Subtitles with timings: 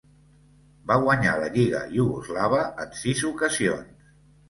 [0.91, 4.15] Va guanyar la lliga iugoslava en sis ocasions.